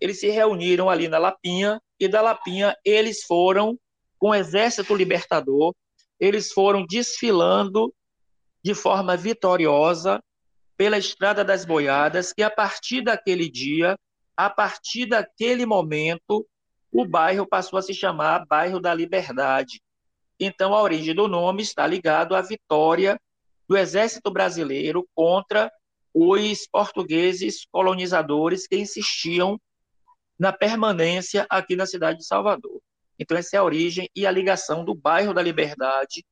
eles 0.00 0.18
se 0.18 0.28
reuniram 0.28 0.90
ali 0.90 1.06
na 1.06 1.18
Lapinha 1.18 1.80
e 2.04 2.08
da 2.08 2.20
Lapinha 2.20 2.76
eles 2.84 3.22
foram 3.24 3.78
com 4.18 4.30
o 4.30 4.34
Exército 4.34 4.94
Libertador, 4.94 5.74
eles 6.18 6.52
foram 6.52 6.84
desfilando 6.86 7.92
de 8.62 8.74
forma 8.74 9.16
vitoriosa 9.16 10.22
pela 10.76 10.98
Estrada 10.98 11.44
das 11.44 11.64
Boiadas, 11.64 12.32
e 12.36 12.42
a 12.42 12.50
partir 12.50 13.02
daquele 13.02 13.48
dia, 13.48 13.96
a 14.36 14.48
partir 14.48 15.06
daquele 15.06 15.66
momento, 15.66 16.46
o 16.92 17.04
bairro 17.04 17.46
passou 17.46 17.78
a 17.78 17.82
se 17.82 17.94
chamar 17.94 18.46
Bairro 18.46 18.80
da 18.80 18.94
Liberdade. 18.94 19.80
Então, 20.38 20.74
a 20.74 20.82
origem 20.82 21.14
do 21.14 21.28
nome 21.28 21.62
está 21.62 21.86
ligado 21.86 22.34
à 22.34 22.42
vitória 22.42 23.20
do 23.68 23.76
Exército 23.76 24.30
Brasileiro 24.30 25.06
contra 25.14 25.70
os 26.12 26.66
portugueses 26.66 27.66
colonizadores 27.70 28.66
que 28.66 28.76
insistiam 28.76 29.58
na 30.42 30.52
permanência 30.52 31.46
aqui 31.48 31.76
na 31.76 31.86
cidade 31.86 32.18
de 32.18 32.26
Salvador. 32.26 32.80
Então, 33.16 33.38
essa 33.38 33.54
é 33.54 33.60
a 33.60 33.62
origem 33.62 34.10
e 34.12 34.26
a 34.26 34.30
ligação 34.32 34.84
do 34.84 34.92
bairro 34.92 35.32
da 35.32 35.40
Liberdade 35.40 36.24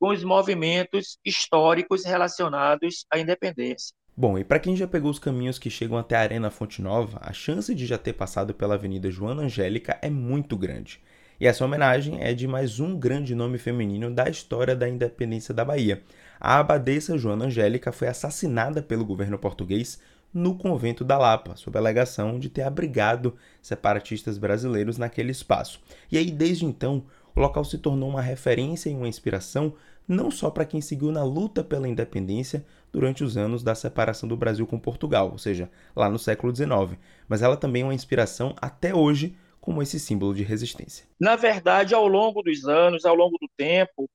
com 0.00 0.08
os 0.08 0.24
movimentos 0.24 1.18
históricos 1.22 2.06
relacionados 2.06 3.04
à 3.12 3.18
independência. 3.18 3.94
Bom, 4.16 4.38
e 4.38 4.44
para 4.44 4.58
quem 4.58 4.74
já 4.74 4.88
pegou 4.88 5.10
os 5.10 5.18
caminhos 5.18 5.58
que 5.58 5.68
chegam 5.68 5.98
até 5.98 6.16
a 6.16 6.20
Arena 6.20 6.50
Fonte 6.50 6.80
Nova, 6.80 7.18
a 7.20 7.30
chance 7.34 7.74
de 7.74 7.84
já 7.84 7.98
ter 7.98 8.14
passado 8.14 8.54
pela 8.54 8.72
Avenida 8.72 9.10
Joana 9.10 9.42
Angélica 9.42 9.98
é 10.00 10.08
muito 10.08 10.56
grande. 10.56 11.02
E 11.38 11.46
essa 11.46 11.62
homenagem 11.62 12.22
é 12.22 12.32
de 12.32 12.48
mais 12.48 12.80
um 12.80 12.98
grande 12.98 13.34
nome 13.34 13.58
feminino 13.58 14.10
da 14.10 14.30
história 14.30 14.74
da 14.74 14.88
independência 14.88 15.52
da 15.52 15.62
Bahia. 15.62 16.02
A 16.40 16.58
abadesa 16.58 17.18
Joana 17.18 17.44
Angélica 17.44 17.92
foi 17.92 18.08
assassinada 18.08 18.82
pelo 18.82 19.04
governo 19.04 19.38
português 19.38 20.00
no 20.32 20.56
convento 20.56 21.04
da 21.04 21.16
Lapa, 21.16 21.56
sob 21.56 21.76
a 21.76 21.80
alegação 21.80 22.38
de 22.38 22.48
ter 22.48 22.62
abrigado 22.62 23.36
separatistas 23.62 24.38
brasileiros 24.38 24.98
naquele 24.98 25.30
espaço. 25.30 25.80
E 26.10 26.18
aí, 26.18 26.30
desde 26.30 26.64
então, 26.64 27.04
o 27.34 27.40
local 27.40 27.64
se 27.64 27.78
tornou 27.78 28.08
uma 28.08 28.20
referência 28.20 28.90
e 28.90 28.94
uma 28.94 29.08
inspiração 29.08 29.74
não 30.08 30.30
só 30.30 30.50
para 30.50 30.64
quem 30.64 30.80
seguiu 30.80 31.10
na 31.10 31.24
luta 31.24 31.64
pela 31.64 31.88
independência 31.88 32.64
durante 32.92 33.24
os 33.24 33.36
anos 33.36 33.62
da 33.62 33.74
separação 33.74 34.28
do 34.28 34.36
Brasil 34.36 34.66
com 34.66 34.78
Portugal, 34.78 35.30
ou 35.32 35.38
seja, 35.38 35.70
lá 35.94 36.08
no 36.08 36.18
século 36.18 36.54
XIX, 36.54 36.98
mas 37.28 37.42
ela 37.42 37.56
também 37.56 37.82
é 37.82 37.84
uma 37.84 37.94
inspiração 37.94 38.54
até 38.60 38.94
hoje 38.94 39.36
como 39.60 39.82
esse 39.82 39.98
símbolo 39.98 40.32
de 40.32 40.44
resistência. 40.44 41.04
Na 41.18 41.34
verdade, 41.34 41.92
ao 41.92 42.06
longo 42.06 42.40
dos 42.40 42.68
anos, 42.68 43.04
ao 43.04 43.16
longo 43.16 43.36
do 43.36 43.48
tempo, 43.56 44.08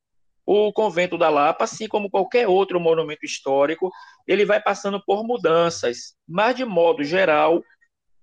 o 0.46 0.72
convento 0.74 1.18
da 1.18 1.30
Lapa, 1.30 1.64
assim 1.64 1.88
como 1.88 2.10
qualquer 2.10 2.48
outro 2.48 2.80
monumento 2.80 3.26
histórico, 3.26 3.92
ele 4.28 4.46
vai 4.46 4.62
passando 4.62 5.04
por 5.06 5.24
mudanças, 5.24 6.16
mas 6.28 6.56
de 6.56 6.66
modo 6.66 7.04
geral, 7.04 7.64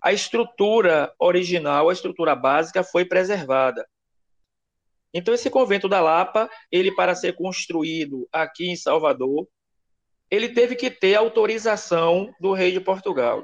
a 0.03 0.13
estrutura 0.13 1.13
original, 1.19 1.89
a 1.89 1.93
estrutura 1.93 2.35
básica 2.35 2.83
foi 2.83 3.05
preservada. 3.05 3.87
Então 5.13 5.33
esse 5.33 5.49
convento 5.49 5.89
da 5.89 6.01
Lapa, 6.01 6.51
ele 6.71 6.95
para 6.95 7.15
ser 7.15 7.35
construído 7.35 8.29
aqui 8.33 8.69
em 8.69 8.77
Salvador, 8.77 9.49
ele 10.31 10.51
teve 10.51 10.77
que 10.77 10.91
ter 10.91 11.15
autorização 11.15 12.33
do 12.39 12.53
rei 12.53 12.71
de 12.73 12.81
Portugal. 12.81 13.43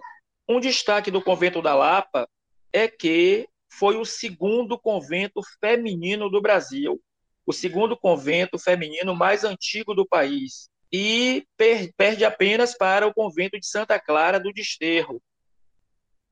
Um 0.48 0.60
destaque 0.60 1.10
do 1.10 1.22
convento 1.22 1.62
da 1.62 1.74
Lapa 1.74 2.28
é 2.72 2.86
que 2.86 3.48
foi 3.72 3.96
o 3.96 4.04
segundo 4.04 4.78
convento 4.78 5.40
feminino 5.58 6.28
do 6.28 6.40
Brasil, 6.40 7.00
o 7.46 7.52
segundo 7.52 7.96
convento 7.96 8.58
feminino 8.58 9.14
mais 9.14 9.44
antigo 9.44 9.94
do 9.94 10.06
país, 10.06 10.68
e 10.92 11.46
per 11.56 11.92
perde 11.96 12.24
apenas 12.24 12.76
para 12.76 13.06
o 13.06 13.12
convento 13.12 13.58
de 13.58 13.66
Santa 13.66 13.98
Clara 13.98 14.38
do 14.38 14.52
Desterro, 14.52 15.20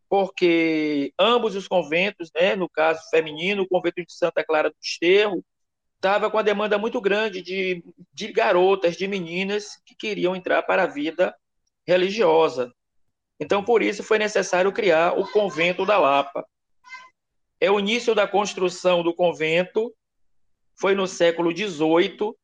porque 0.09 1.13
ambos 1.19 1.57
os 1.57 1.67
conventos, 1.67 2.31
né, 2.35 2.55
no 2.55 2.69
caso 2.69 3.01
feminino, 3.11 3.63
o 3.63 3.69
convento 3.69 4.05
de 4.05 4.13
Santa 4.13 4.45
Clara 4.45 4.71
do 4.71 4.77
Desterro, 4.81 5.43
estava 5.97 6.31
com 6.31 6.37
a 6.37 6.43
demanda 6.43 6.77
muito 6.77 7.01
grande 7.01 7.41
de, 7.41 7.83
de 8.13 8.33
garotas, 8.33 8.97
de 8.97 9.09
meninas 9.09 9.81
que 9.87 9.95
queriam 9.95 10.37
entrar 10.37 10.63
para 10.65 10.83
a 10.83 10.87
vida 10.87 11.35
religiosa. 11.87 12.73
Então, 13.41 13.65
por 13.65 13.83
isso, 13.83 14.03
foi 14.03 14.19
necessário 14.19 14.73
criar 14.73 15.19
o 15.19 15.27
convento 15.31 15.87
da 15.87 15.99
Lapa. 15.99 16.47
É 17.61 17.71
o 17.71 17.81
início 17.81 18.15
da 18.15 18.29
construção 18.29 19.03
do 19.03 19.15
convento 19.15 19.95
foi 20.75 20.95
no 20.95 21.07
século 21.07 21.51
XVIII, 21.51 22.35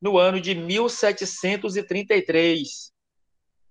no 0.00 0.16
ano 0.18 0.40
de 0.40 0.54
1733 0.54 2.92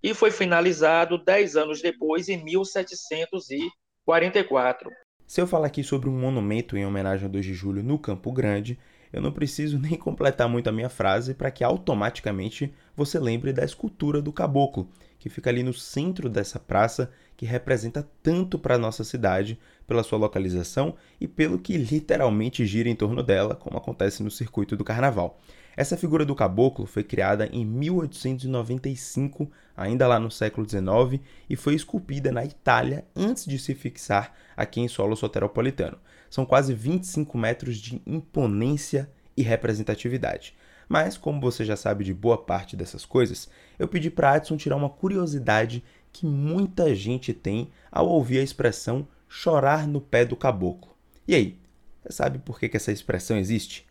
e 0.04 0.14
foi 0.14 0.30
finalizado 0.32 1.18
dez 1.18 1.56
anos 1.56 1.82
depois, 1.82 2.28
em 2.30 2.44
1744. 2.44 4.92
Se 5.26 5.42
eu 5.42 5.48
falar 5.48 5.66
aqui 5.68 5.84
sobre 5.84 6.10
um 6.10 6.18
monumento 6.18 6.78
em 6.78 6.86
homenagem 6.86 7.26
ao 7.26 7.32
2 7.32 7.46
de 7.46 7.54
julho 7.54 7.84
no 7.84 8.00
Campo 8.00 8.32
Grande, 8.32 8.80
eu 9.12 9.22
não 9.22 9.32
preciso 9.32 9.78
nem 9.80 9.96
completar 9.96 10.48
muito 10.48 10.68
a 10.68 10.72
minha 10.72 10.90
frase 10.90 11.34
para 11.34 11.52
que 11.52 11.64
automaticamente 11.64 12.74
você 12.96 13.20
lembre 13.20 13.54
da 13.54 13.64
escultura 13.64 14.22
do 14.22 14.34
caboclo, 14.34 14.90
que 15.20 15.30
fica 15.30 15.50
ali 15.50 15.64
no 15.64 15.74
centro 15.74 16.30
dessa 16.30 16.60
praça, 16.60 17.12
que 17.36 17.46
representa 17.46 18.08
tanto 18.22 18.58
para 18.58 18.76
a 18.76 18.80
nossa 18.80 19.04
cidade, 19.04 19.60
pela 19.88 20.04
sua 20.04 20.18
localização 20.18 20.96
e 21.20 21.28
pelo 21.28 21.60
que 21.60 21.78
literalmente 21.78 22.66
gira 22.66 22.90
em 22.90 22.96
torno 22.96 23.24
dela, 23.24 23.56
como 23.56 23.78
acontece 23.78 24.24
no 24.24 24.32
circuito 24.32 24.76
do 24.76 24.84
carnaval. 24.84 25.40
Essa 25.78 25.96
figura 25.96 26.26
do 26.26 26.34
caboclo 26.34 26.88
foi 26.88 27.04
criada 27.04 27.48
em 27.54 27.64
1895, 27.64 29.52
ainda 29.76 30.08
lá 30.08 30.20
no 30.20 30.32
século 30.32 30.68
XIX, 30.68 31.22
e 31.48 31.56
foi 31.56 31.76
esculpida 31.76 32.32
na 32.32 32.44
Itália 32.44 33.06
antes 33.16 33.46
de 33.46 33.60
se 33.60 33.76
fixar 33.76 34.34
aqui 34.56 34.82
em 34.82 34.88
solo 34.88 35.16
soteropolitano. 35.16 36.00
São 36.30 36.46
quase 36.46 36.74
25 36.74 37.38
metros 37.38 37.78
de 37.78 38.02
imponência 38.06 39.10
e 39.36 39.42
representatividade. 39.42 40.56
Mas, 40.90 41.18
como 41.18 41.42
você 41.42 41.66
já 41.66 41.76
sabe 41.76 42.04
de 42.04 42.14
boa 42.14 42.38
parte 42.38 42.76
dessas 42.76 43.06
coisas, 43.06 43.50
eu 43.78 43.88
pedi 43.88 44.10
para 44.10 44.34
Adson 44.34 44.56
tirar 44.56 44.76
uma 44.76 44.90
curiosidade 44.90 45.84
que 46.14 46.26
muita 46.26 46.96
gente 46.96 47.34
tem 47.34 47.70
ao 47.92 48.08
ouvir 48.08 48.40
a 48.40 48.44
expressão 48.44 49.08
chorar 49.28 49.88
no 49.88 50.00
pé 50.00 50.24
do 50.24 50.36
caboclo. 50.36 50.96
E 51.28 51.36
aí, 51.36 51.60
você 52.02 52.14
sabe 52.14 52.40
por 52.40 52.60
que, 52.60 52.70
que 52.70 52.78
essa 52.78 52.92
expressão 52.92 53.38
existe? 53.38 53.86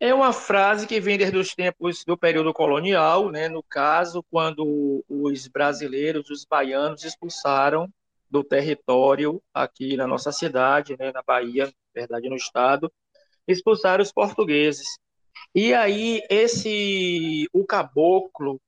É 0.00 0.12
uma 0.12 0.32
frase 0.32 0.86
que 0.86 1.00
vem 1.00 1.16
desde 1.16 1.38
os 1.38 1.54
tempos 1.54 2.04
do 2.04 2.18
período 2.18 2.52
colonial, 2.52 3.30
né? 3.30 3.48
no 3.48 3.62
caso, 3.62 4.24
quando 4.30 5.04
os 5.08 5.46
brasileiros, 5.46 6.28
os 6.30 6.44
baianos, 6.44 7.04
expulsaram 7.04 7.88
do 8.34 8.42
território 8.42 9.40
aqui 9.54 9.96
na 9.96 10.08
nossa 10.08 10.32
cidade, 10.32 10.96
né? 10.98 11.12
na 11.12 11.22
Bahia, 11.22 11.66
na 11.66 11.72
verdade, 11.94 12.28
no 12.28 12.34
estado, 12.34 12.92
expulsaram 13.46 14.02
os 14.02 14.10
portugueses. 14.10 14.98
E 15.54 15.72
aí, 15.72 16.20
esse, 16.28 17.48
o 17.52 17.64
caboclo, 17.64 18.60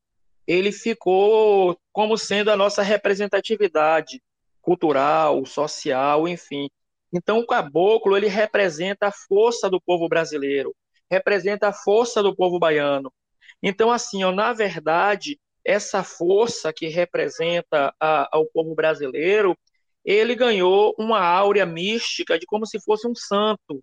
ele 0.46 0.70
ficou 0.70 1.76
como 1.92 2.16
sendo 2.16 2.52
a 2.52 2.56
nossa 2.56 2.80
representatividade 2.80 4.22
cultural, 4.62 5.44
social, 5.44 6.28
enfim. 6.28 6.70
Então, 7.12 7.40
o 7.40 7.46
caboclo, 7.46 8.16
ele 8.16 8.28
representa 8.28 9.08
a 9.08 9.12
força 9.12 9.68
do 9.68 9.80
povo 9.80 10.08
brasileiro, 10.08 10.72
representa 11.10 11.66
a 11.68 11.72
força 11.72 12.22
do 12.22 12.36
povo 12.36 12.56
baiano. 12.60 13.12
Então, 13.60 13.90
assim, 13.90 14.22
ó, 14.22 14.30
na 14.30 14.52
verdade, 14.52 15.40
essa 15.66 16.04
força 16.04 16.72
que 16.72 16.86
representa 16.86 17.92
a, 18.00 18.28
ao 18.30 18.46
povo 18.46 18.74
brasileiro, 18.74 19.58
ele 20.04 20.36
ganhou 20.36 20.94
uma 20.96 21.20
áurea 21.20 21.66
mística 21.66 22.38
de 22.38 22.46
como 22.46 22.64
se 22.64 22.80
fosse 22.80 23.08
um 23.08 23.14
santo. 23.14 23.82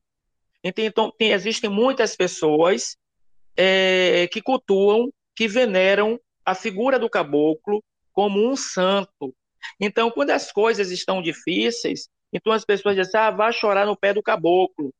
Então, 0.63 1.11
tem, 1.17 1.33
existem 1.33 1.69
muitas 1.69 2.15
pessoas 2.15 2.95
é, 3.57 4.29
que 4.31 4.41
cultuam, 4.41 5.11
que 5.35 5.45
veneram 5.45 6.17
a 6.45 6.55
figura 6.55 6.97
do 6.97 7.09
caboclo 7.09 7.83
como 8.13 8.39
um 8.49 8.55
santo. 8.55 9.35
Então, 9.77 10.09
quando 10.09 10.29
as 10.29 10.51
coisas 10.51 10.89
estão 10.89 11.21
difíceis, 11.21 12.07
então 12.31 12.53
as 12.53 12.63
pessoas 12.63 12.95
dizem, 12.95 13.19
ah, 13.19 13.29
vá 13.29 13.51
chorar 13.51 13.85
no 13.85 13.97
pé 13.97 14.13
do 14.13 14.23
caboclo 14.23 14.93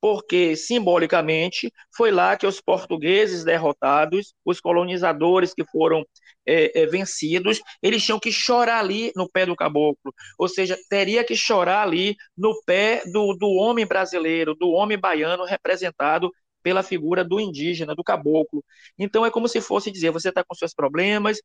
porque 0.00 0.56
simbolicamente 0.56 1.72
foi 1.96 2.10
lá 2.10 2.36
que 2.36 2.46
os 2.46 2.60
portugueses 2.60 3.44
derrotados, 3.44 4.34
os 4.44 4.60
colonizadores 4.60 5.54
que 5.54 5.64
foram 5.64 6.04
é, 6.46 6.82
é, 6.82 6.86
vencidos, 6.86 7.60
eles 7.82 8.04
tinham 8.04 8.18
que 8.18 8.32
chorar 8.32 8.80
ali 8.80 9.12
no 9.14 9.28
pé 9.30 9.46
do 9.46 9.56
caboclo, 9.56 10.12
ou 10.38 10.48
seja, 10.48 10.78
teria 10.88 11.24
que 11.24 11.36
chorar 11.36 11.82
ali 11.82 12.16
no 12.36 12.58
pé 12.64 13.02
do, 13.12 13.34
do 13.34 13.48
homem 13.50 13.86
brasileiro, 13.86 14.54
do 14.54 14.70
homem 14.70 14.98
baiano 14.98 15.44
representado 15.44 16.30
pela 16.62 16.82
figura 16.82 17.24
do 17.24 17.40
indígena, 17.40 17.94
do 17.94 18.04
caboclo. 18.04 18.64
Então 18.98 19.24
é 19.24 19.30
como 19.30 19.48
se 19.48 19.60
fosse 19.60 19.90
dizer: 19.90 20.10
você 20.10 20.28
está 20.30 20.44
com 20.44 20.54
seus 20.54 20.74
problemas, 20.74 21.38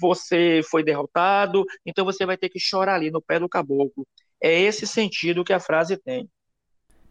você 0.00 0.60
foi 0.70 0.82
derrotado, 0.82 1.64
então 1.84 2.04
você 2.04 2.24
vai 2.26 2.36
ter 2.36 2.48
que 2.48 2.58
chorar 2.60 2.94
ali 2.94 3.10
no 3.10 3.22
pé 3.22 3.38
do 3.38 3.48
caboclo. 3.48 4.06
É 4.42 4.58
esse 4.58 4.86
sentido 4.86 5.44
que 5.44 5.52
a 5.52 5.60
frase 5.60 5.96
tem. 5.98 6.28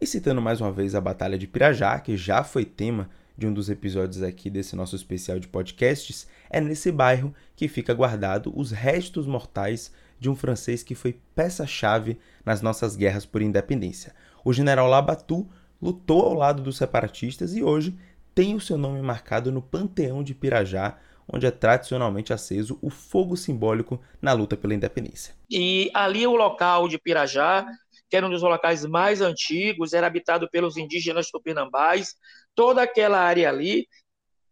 E 0.00 0.06
citando 0.06 0.40
mais 0.40 0.62
uma 0.62 0.72
vez 0.72 0.94
a 0.94 1.00
Batalha 1.00 1.36
de 1.36 1.46
Pirajá, 1.46 1.98
que 2.00 2.16
já 2.16 2.42
foi 2.42 2.64
tema 2.64 3.10
de 3.36 3.46
um 3.46 3.52
dos 3.52 3.68
episódios 3.68 4.22
aqui 4.22 4.48
desse 4.48 4.74
nosso 4.74 4.96
especial 4.96 5.38
de 5.38 5.46
podcasts, 5.46 6.26
é 6.48 6.58
nesse 6.58 6.90
bairro 6.90 7.34
que 7.54 7.68
fica 7.68 7.92
guardado 7.92 8.50
os 8.58 8.70
restos 8.70 9.26
mortais 9.26 9.92
de 10.18 10.30
um 10.30 10.34
francês 10.34 10.82
que 10.82 10.94
foi 10.94 11.20
peça-chave 11.34 12.18
nas 12.46 12.62
nossas 12.62 12.96
guerras 12.96 13.26
por 13.26 13.42
independência. 13.42 14.14
O 14.42 14.54
general 14.54 14.88
Labatu 14.88 15.46
lutou 15.82 16.22
ao 16.22 16.34
lado 16.34 16.62
dos 16.62 16.78
separatistas 16.78 17.54
e 17.54 17.62
hoje 17.62 17.94
tem 18.34 18.54
o 18.54 18.60
seu 18.60 18.78
nome 18.78 19.02
marcado 19.02 19.52
no 19.52 19.60
Panteão 19.60 20.22
de 20.22 20.34
Pirajá, 20.34 20.96
onde 21.28 21.44
é 21.44 21.50
tradicionalmente 21.50 22.32
aceso 22.32 22.78
o 22.80 22.88
fogo 22.88 23.36
simbólico 23.36 24.00
na 24.20 24.32
luta 24.32 24.56
pela 24.56 24.74
independência. 24.74 25.34
E 25.50 25.90
ali 25.92 26.26
o 26.26 26.36
local 26.36 26.88
de 26.88 26.98
Pirajá 26.98 27.66
que 28.10 28.16
era 28.16 28.26
um 28.26 28.30
dos 28.30 28.42
locais 28.42 28.84
mais 28.84 29.20
antigos, 29.20 29.92
era 29.92 30.08
habitado 30.08 30.50
pelos 30.50 30.76
indígenas 30.76 31.30
tupinambás. 31.30 32.16
Toda 32.54 32.82
aquela 32.82 33.20
área 33.20 33.48
ali, 33.48 33.86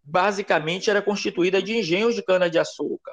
basicamente, 0.03 0.89
era 0.89 1.03
constituída 1.03 1.61
de 1.61 1.77
engenhos 1.77 2.15
de 2.15 2.23
cana-de-açúcar. 2.23 3.13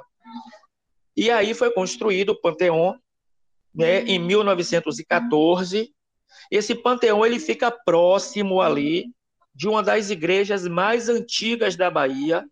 E 1.18 1.32
aí 1.32 1.56
foi 1.56 1.72
construído 1.72 2.30
o 2.30 2.40
Panteão, 2.40 2.96
né, 3.74 4.04
em 4.04 4.20
1914. 4.20 5.92
Esse 6.52 6.76
Panteão 6.76 7.26
ele 7.26 7.40
fica 7.40 7.72
próximo 7.72 8.62
ali 8.62 9.06
de 9.54 9.68
uma 9.68 9.82
das 9.82 10.12
igrejas 10.12 10.68
mais 10.68 11.10
antigas 11.10 11.76
da 11.76 11.90
Bahia, 11.90 12.46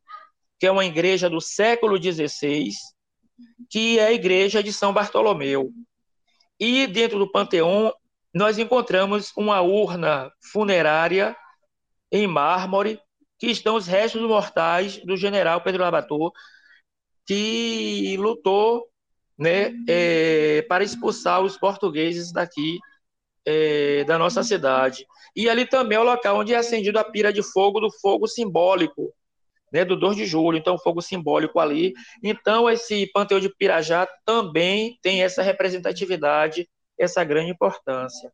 que 0.59 0.65
é 0.65 0.71
uma 0.71 0.85
igreja 0.85 1.29
do 1.29 1.39
século 1.39 2.01
XVI, 2.01 2.69
que 3.69 3.99
é 3.99 4.07
a 4.07 4.13
igreja 4.13 4.63
de 4.63 4.73
São 4.73 4.93
Bartolomeu. 4.93 5.71
E 6.65 6.87
dentro 6.87 7.19
do 7.19 7.29
Panteão, 7.29 7.93
nós 8.33 8.57
encontramos 8.57 9.33
uma 9.35 9.59
urna 9.59 10.31
funerária 10.39 11.35
em 12.09 12.25
mármore, 12.25 13.01
que 13.37 13.47
estão 13.47 13.75
os 13.75 13.85
restos 13.85 14.21
mortais 14.21 14.95
do 15.03 15.17
general 15.17 15.59
Pedro 15.59 15.83
Labator, 15.83 16.31
que 17.25 18.15
lutou 18.17 18.87
né, 19.37 19.73
é, 19.89 20.61
para 20.61 20.85
expulsar 20.85 21.41
os 21.41 21.57
portugueses 21.57 22.31
daqui 22.31 22.79
é, 23.45 24.05
da 24.05 24.17
nossa 24.17 24.41
cidade. 24.41 25.05
E 25.35 25.49
ali 25.49 25.67
também 25.67 25.97
é 25.97 25.99
o 25.99 26.05
local 26.05 26.37
onde 26.37 26.53
é 26.53 26.57
acendido 26.57 26.97
a 26.97 27.03
pira 27.03 27.33
de 27.33 27.43
fogo 27.43 27.81
do 27.81 27.91
fogo 27.91 28.25
simbólico, 28.25 29.13
né, 29.73 29.83
do 29.83 29.99
2 29.99 30.15
de 30.15 30.25
julho, 30.25 30.57
então 30.57 30.77
fogo 30.77 31.01
simbólico 31.01 31.59
ali. 31.59 31.93
Então 32.21 32.69
esse 32.69 33.07
Panteão 33.11 33.39
de 33.39 33.49
Pirajá 33.49 34.07
também 34.23 34.99
tem 35.01 35.23
essa 35.23 35.41
representatividade, 35.41 36.69
essa 36.97 37.23
grande 37.23 37.51
importância. 37.51 38.31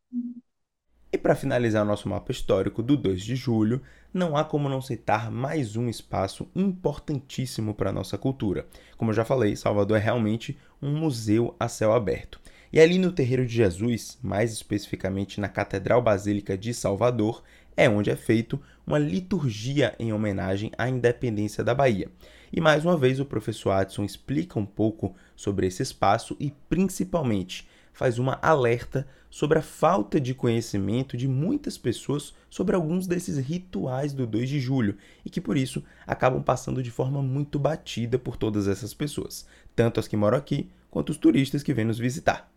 E 1.11 1.17
para 1.17 1.33
finalizar 1.35 1.83
nosso 1.83 2.07
mapa 2.07 2.31
histórico 2.31 2.83
do 2.83 2.95
2 2.95 3.23
de 3.23 3.35
julho, 3.35 3.81
não 4.13 4.37
há 4.37 4.43
como 4.43 4.69
não 4.69 4.81
citar 4.81 5.31
mais 5.31 5.75
um 5.75 5.89
espaço 5.89 6.47
importantíssimo 6.55 7.73
para 7.73 7.89
a 7.89 7.93
nossa 7.93 8.17
cultura. 8.17 8.67
Como 8.95 9.09
eu 9.09 9.15
já 9.15 9.25
falei, 9.25 9.55
Salvador 9.55 9.97
é 9.97 9.99
realmente 9.99 10.55
um 10.79 10.95
museu 10.95 11.55
a 11.59 11.67
céu 11.67 11.93
aberto. 11.93 12.39
E 12.71 12.79
ali 12.79 12.99
no 12.99 13.11
Terreiro 13.11 13.45
de 13.47 13.55
Jesus, 13.55 14.19
mais 14.21 14.53
especificamente 14.53 15.41
na 15.41 15.49
Catedral 15.49 15.99
Basílica 15.99 16.55
de 16.55 16.71
Salvador, 16.75 17.41
é 17.75 17.89
onde 17.89 18.11
é 18.11 18.15
feito 18.15 18.61
uma 18.89 18.97
liturgia 18.97 19.95
em 19.99 20.11
homenagem 20.11 20.71
à 20.75 20.89
independência 20.89 21.63
da 21.63 21.75
Bahia. 21.75 22.09
E 22.51 22.59
mais 22.59 22.83
uma 22.83 22.97
vez 22.97 23.19
o 23.19 23.25
professor 23.25 23.69
Adson 23.69 24.03
explica 24.03 24.57
um 24.57 24.65
pouco 24.65 25.15
sobre 25.35 25.67
esse 25.67 25.83
espaço 25.83 26.35
e 26.39 26.51
principalmente 26.67 27.67
faz 27.93 28.17
uma 28.17 28.39
alerta 28.41 29.07
sobre 29.29 29.59
a 29.59 29.61
falta 29.61 30.19
de 30.19 30.33
conhecimento 30.33 31.15
de 31.15 31.27
muitas 31.27 31.77
pessoas 31.77 32.33
sobre 32.49 32.75
alguns 32.75 33.05
desses 33.05 33.37
rituais 33.37 34.11
do 34.11 34.25
2 34.25 34.49
de 34.49 34.59
julho 34.59 34.97
e 35.23 35.29
que 35.29 35.39
por 35.39 35.55
isso 35.55 35.83
acabam 36.07 36.41
passando 36.41 36.81
de 36.81 36.89
forma 36.89 37.21
muito 37.21 37.59
batida 37.59 38.17
por 38.17 38.37
todas 38.37 38.67
essas 38.67 38.91
pessoas, 38.91 39.47
tanto 39.75 39.99
as 39.99 40.07
que 40.07 40.17
moram 40.17 40.39
aqui 40.39 40.67
quanto 40.89 41.11
os 41.11 41.17
turistas 41.17 41.61
que 41.61 41.75
vêm 41.75 41.85
nos 41.85 41.99
visitar. 41.99 42.51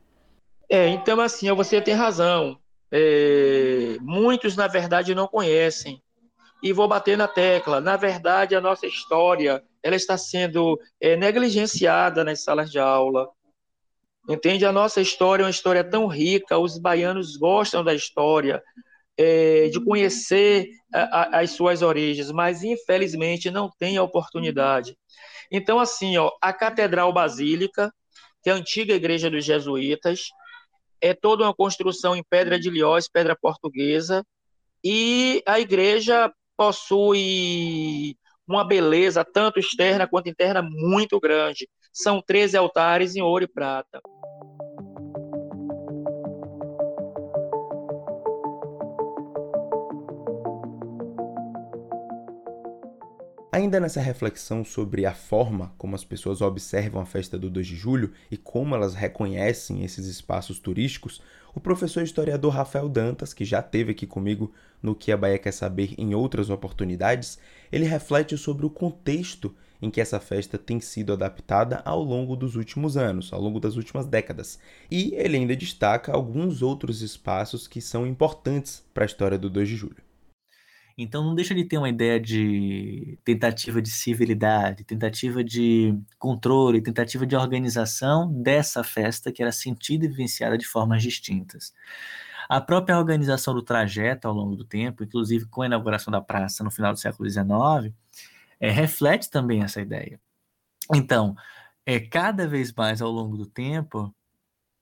É, 0.66 0.88
então 0.88 1.20
assim, 1.20 1.52
você 1.52 1.78
tem 1.82 1.92
razão. 1.92 2.58
É, 2.90 3.98
muitos 4.00 4.56
na 4.56 4.66
verdade 4.66 5.14
não 5.14 5.28
conhecem. 5.28 6.01
E 6.62 6.72
vou 6.72 6.86
bater 6.86 7.16
na 7.16 7.26
tecla. 7.26 7.80
Na 7.80 7.96
verdade, 7.96 8.54
a 8.54 8.60
nossa 8.60 8.86
história 8.86 9.62
ela 9.82 9.96
está 9.96 10.16
sendo 10.16 10.78
é, 11.00 11.16
negligenciada 11.16 12.22
nas 12.22 12.42
salas 12.44 12.70
de 12.70 12.78
aula. 12.78 13.28
Entende? 14.28 14.64
A 14.64 14.70
nossa 14.70 15.00
história 15.00 15.42
é 15.42 15.46
uma 15.46 15.50
história 15.50 15.82
tão 15.82 16.06
rica, 16.06 16.56
os 16.58 16.78
baianos 16.78 17.36
gostam 17.36 17.82
da 17.82 17.92
história, 17.92 18.62
é, 19.16 19.68
de 19.68 19.84
conhecer 19.84 20.68
a, 20.94 21.00
a, 21.00 21.40
as 21.40 21.50
suas 21.50 21.82
origens, 21.82 22.30
mas 22.30 22.62
infelizmente 22.62 23.50
não 23.50 23.68
tem 23.68 23.96
a 23.96 24.02
oportunidade. 24.02 24.96
Então, 25.50 25.80
assim, 25.80 26.16
ó, 26.16 26.30
a 26.40 26.52
Catedral 26.52 27.12
Basílica, 27.12 27.92
que 28.42 28.50
é 28.50 28.52
a 28.52 28.56
antiga 28.56 28.94
igreja 28.94 29.28
dos 29.28 29.44
jesuítas, 29.44 30.28
é 31.00 31.12
toda 31.12 31.42
uma 31.42 31.54
construção 31.54 32.14
em 32.14 32.22
pedra 32.22 32.58
de 32.58 32.70
liós, 32.70 33.08
pedra 33.08 33.36
portuguesa, 33.36 34.24
e 34.84 35.42
a 35.46 35.58
igreja 35.58 36.32
possui 36.56 38.16
uma 38.46 38.64
beleza, 38.64 39.24
tanto 39.24 39.58
externa 39.58 40.06
quanto 40.06 40.28
interna, 40.28 40.62
muito 40.62 41.18
grande. 41.20 41.68
São 41.92 42.20
13 42.20 42.56
altares 42.56 43.14
em 43.14 43.22
ouro 43.22 43.44
e 43.44 43.48
prata. 43.48 44.00
Ainda 53.54 53.78
nessa 53.78 54.00
reflexão 54.00 54.64
sobre 54.64 55.04
a 55.04 55.12
forma 55.12 55.74
como 55.76 55.94
as 55.94 56.02
pessoas 56.02 56.40
observam 56.40 57.02
a 57.02 57.04
festa 57.04 57.38
do 57.38 57.50
2 57.50 57.66
de 57.66 57.76
julho 57.76 58.10
e 58.30 58.36
como 58.38 58.74
elas 58.74 58.94
reconhecem 58.94 59.84
esses 59.84 60.06
espaços 60.06 60.58
turísticos, 60.58 61.20
o 61.54 61.60
professor 61.60 62.02
historiador 62.02 62.50
Rafael 62.50 62.88
Dantas, 62.88 63.34
que 63.34 63.44
já 63.44 63.60
esteve 63.60 63.90
aqui 63.90 64.06
comigo 64.06 64.50
no 64.82 64.94
Que 64.94 65.12
a 65.12 65.18
Bahia 65.18 65.38
Quer 65.38 65.52
Saber 65.52 65.94
em 65.98 66.14
outras 66.14 66.48
oportunidades, 66.48 67.38
ele 67.70 67.84
reflete 67.84 68.38
sobre 68.38 68.64
o 68.64 68.70
contexto 68.70 69.54
em 69.82 69.90
que 69.90 70.00
essa 70.00 70.18
festa 70.18 70.56
tem 70.56 70.80
sido 70.80 71.12
adaptada 71.12 71.82
ao 71.84 72.02
longo 72.02 72.34
dos 72.34 72.56
últimos 72.56 72.96
anos, 72.96 73.34
ao 73.34 73.40
longo 73.42 73.60
das 73.60 73.76
últimas 73.76 74.06
décadas. 74.06 74.58
E 74.90 75.12
ele 75.14 75.36
ainda 75.36 75.54
destaca 75.54 76.10
alguns 76.10 76.62
outros 76.62 77.02
espaços 77.02 77.68
que 77.68 77.82
são 77.82 78.06
importantes 78.06 78.82
para 78.94 79.04
a 79.04 79.06
história 79.06 79.36
do 79.36 79.50
2 79.50 79.68
de 79.68 79.76
julho. 79.76 80.11
Então 80.96 81.24
não 81.24 81.34
deixa 81.34 81.54
de 81.54 81.64
ter 81.64 81.78
uma 81.78 81.88
ideia 81.88 82.20
de 82.20 83.18
tentativa 83.24 83.80
de 83.80 83.90
civilidade, 83.90 84.84
tentativa 84.84 85.42
de 85.42 85.98
controle, 86.18 86.82
tentativa 86.82 87.26
de 87.26 87.36
organização 87.36 88.32
dessa 88.42 88.84
festa 88.84 89.32
que 89.32 89.42
era 89.42 89.52
sentida 89.52 90.04
e 90.04 90.08
vivenciada 90.08 90.58
de 90.58 90.66
formas 90.66 91.02
distintas. 91.02 91.72
A 92.48 92.60
própria 92.60 92.98
organização 92.98 93.54
do 93.54 93.62
trajeto 93.62 94.28
ao 94.28 94.34
longo 94.34 94.56
do 94.56 94.64
tempo, 94.64 95.04
inclusive 95.04 95.46
com 95.46 95.62
a 95.62 95.66
inauguração 95.66 96.10
da 96.10 96.20
praça 96.20 96.62
no 96.62 96.70
final 96.70 96.92
do 96.92 96.98
século 96.98 97.28
XIX, 97.28 97.94
é, 98.60 98.70
reflete 98.70 99.30
também 99.30 99.62
essa 99.62 99.80
ideia. 99.80 100.20
Então, 100.94 101.34
é 101.86 101.98
cada 101.98 102.46
vez 102.46 102.72
mais 102.72 103.00
ao 103.00 103.10
longo 103.10 103.36
do 103.36 103.46
tempo, 103.46 104.14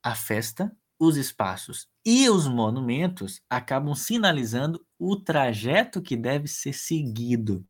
a 0.03 0.15
festa, 0.15 0.75
os 0.99 1.17
espaços 1.17 1.89
e 2.05 2.29
os 2.29 2.47
monumentos 2.47 3.41
acabam 3.49 3.95
sinalizando 3.95 4.85
o 5.01 5.17
trajeto 5.17 6.03
que 6.03 6.17
deve 6.17 6.47
ser 6.47 6.75
seguido. 6.75 7.65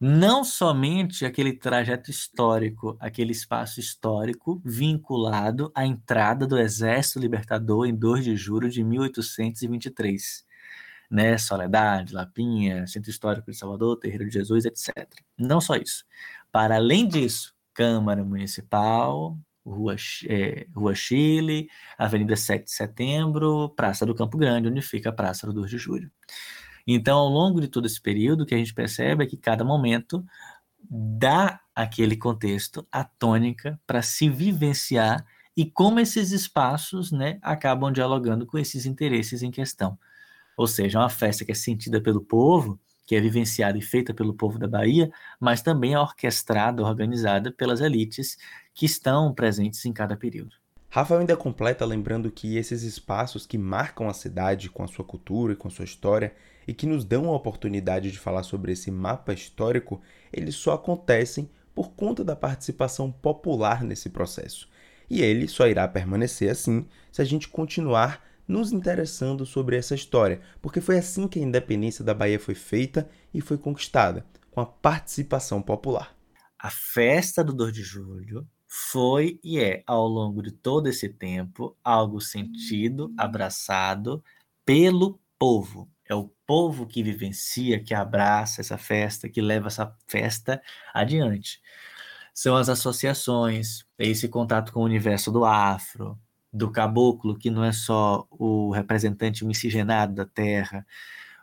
Não 0.00 0.42
somente 0.42 1.24
aquele 1.24 1.52
trajeto 1.52 2.10
histórico, 2.10 2.96
aquele 2.98 3.30
espaço 3.30 3.78
histórico 3.78 4.60
vinculado 4.64 5.70
à 5.76 5.86
entrada 5.86 6.44
do 6.44 6.58
Exército 6.58 7.20
Libertador 7.20 7.86
em 7.86 7.94
2 7.94 8.24
de 8.24 8.36
julho 8.36 8.68
de 8.68 8.82
1823. 8.82 10.44
Né, 11.08 11.38
Soledade, 11.38 12.14
Lapinha, 12.14 12.86
Centro 12.86 13.10
Histórico 13.10 13.50
de 13.50 13.56
Salvador, 13.56 13.98
Terreiro 13.98 14.26
de 14.26 14.32
Jesus, 14.32 14.64
etc. 14.64 15.06
Não 15.38 15.60
só 15.60 15.76
isso. 15.76 16.04
Para 16.50 16.76
além 16.76 17.06
disso, 17.06 17.54
Câmara 17.74 18.24
Municipal, 18.24 19.38
Rua, 19.64 19.96
é, 20.28 20.66
Rua 20.74 20.94
Chile, 20.94 21.68
Avenida 21.96 22.36
7 22.36 22.64
de 22.64 22.72
Setembro, 22.72 23.70
Praça 23.70 24.04
do 24.04 24.14
Campo 24.14 24.36
Grande, 24.36 24.68
onde 24.68 24.82
fica 24.82 25.10
a 25.10 25.12
Praça 25.12 25.46
do 25.46 25.52
2 25.52 25.70
de 25.70 25.78
Julho. 25.78 26.10
Então, 26.86 27.18
ao 27.18 27.28
longo 27.28 27.60
de 27.60 27.68
todo 27.68 27.86
esse 27.86 28.00
período, 28.00 28.42
o 28.42 28.46
que 28.46 28.54
a 28.54 28.58
gente 28.58 28.74
percebe 28.74 29.24
é 29.24 29.26
que 29.26 29.36
cada 29.36 29.64
momento 29.64 30.24
dá 30.90 31.60
aquele 31.74 32.16
contexto, 32.16 32.86
a 32.90 33.04
tônica, 33.04 33.80
para 33.86 34.02
se 34.02 34.28
vivenciar 34.28 35.24
e 35.56 35.64
como 35.64 36.00
esses 36.00 36.32
espaços 36.32 37.12
né, 37.12 37.38
acabam 37.42 37.92
dialogando 37.92 38.46
com 38.46 38.58
esses 38.58 38.86
interesses 38.86 39.42
em 39.42 39.50
questão. 39.50 39.98
Ou 40.56 40.66
seja, 40.66 40.98
uma 40.98 41.08
festa 41.08 41.44
que 41.44 41.52
é 41.52 41.54
sentida 41.54 42.00
pelo 42.00 42.20
povo, 42.20 42.80
que 43.12 43.16
é 43.16 43.20
vivenciada 43.20 43.76
e 43.76 43.82
feita 43.82 44.14
pelo 44.14 44.32
povo 44.32 44.58
da 44.58 44.66
Bahia, 44.66 45.12
mas 45.38 45.60
também 45.60 45.92
é 45.92 45.98
orquestrada, 45.98 46.82
organizada 46.82 47.52
pelas 47.52 47.82
elites 47.82 48.38
que 48.72 48.86
estão 48.86 49.34
presentes 49.34 49.84
em 49.84 49.92
cada 49.92 50.16
período. 50.16 50.56
Rafael 50.88 51.20
ainda 51.20 51.36
completa 51.36 51.84
lembrando 51.84 52.30
que 52.30 52.56
esses 52.56 52.82
espaços 52.82 53.44
que 53.44 53.58
marcam 53.58 54.08
a 54.08 54.14
cidade 54.14 54.70
com 54.70 54.82
a 54.82 54.88
sua 54.88 55.04
cultura 55.04 55.52
e 55.52 55.56
com 55.56 55.68
a 55.68 55.70
sua 55.70 55.84
história 55.84 56.34
e 56.66 56.72
que 56.72 56.86
nos 56.86 57.04
dão 57.04 57.28
a 57.28 57.36
oportunidade 57.36 58.10
de 58.10 58.18
falar 58.18 58.44
sobre 58.44 58.72
esse 58.72 58.90
mapa 58.90 59.34
histórico, 59.34 60.00
eles 60.32 60.54
só 60.54 60.72
acontecem 60.72 61.50
por 61.74 61.90
conta 61.90 62.24
da 62.24 62.34
participação 62.34 63.12
popular 63.12 63.84
nesse 63.84 64.08
processo. 64.08 64.70
E 65.10 65.20
ele 65.20 65.48
só 65.48 65.66
irá 65.66 65.86
permanecer 65.86 66.50
assim 66.50 66.88
se 67.10 67.20
a 67.20 67.26
gente 67.26 67.46
continuar 67.46 68.24
nos 68.52 68.70
interessando 68.70 69.46
sobre 69.46 69.76
essa 69.76 69.94
história, 69.94 70.42
porque 70.60 70.80
foi 70.80 70.98
assim 70.98 71.26
que 71.26 71.38
a 71.38 71.42
independência 71.42 72.04
da 72.04 72.12
Bahia 72.12 72.38
foi 72.38 72.54
feita 72.54 73.08
e 73.32 73.40
foi 73.40 73.56
conquistada, 73.56 74.26
com 74.50 74.60
a 74.60 74.66
participação 74.66 75.62
popular. 75.62 76.14
A 76.58 76.68
festa 76.68 77.42
do 77.42 77.54
2 77.54 77.72
de 77.72 77.82
julho 77.82 78.46
foi 78.68 79.40
e 79.42 79.58
é, 79.58 79.82
ao 79.86 80.06
longo 80.06 80.42
de 80.42 80.52
todo 80.52 80.86
esse 80.86 81.08
tempo, 81.08 81.74
algo 81.82 82.20
sentido, 82.20 83.12
abraçado 83.16 84.22
pelo 84.66 85.18
povo. 85.38 85.90
É 86.06 86.14
o 86.14 86.30
povo 86.46 86.86
que 86.86 87.02
vivencia, 87.02 87.82
que 87.82 87.94
abraça 87.94 88.60
essa 88.60 88.76
festa, 88.76 89.30
que 89.30 89.40
leva 89.40 89.68
essa 89.68 89.96
festa 90.06 90.60
adiante. 90.92 91.58
São 92.34 92.54
as 92.54 92.68
associações, 92.68 93.84
é 93.98 94.06
esse 94.06 94.28
contato 94.28 94.72
com 94.72 94.80
o 94.80 94.84
universo 94.84 95.32
do 95.32 95.44
afro, 95.44 96.18
do 96.52 96.70
caboclo, 96.70 97.38
que 97.38 97.50
não 97.50 97.64
é 97.64 97.72
só 97.72 98.26
o 98.30 98.70
representante 98.72 99.44
miscigenado 99.44 100.14
da 100.14 100.26
terra, 100.26 100.86